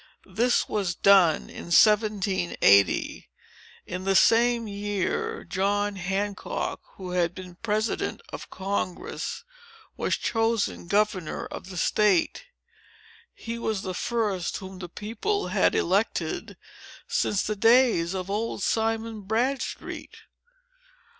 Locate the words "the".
4.03-4.15, 11.69-11.77, 13.83-13.93, 14.79-14.89, 17.43-17.55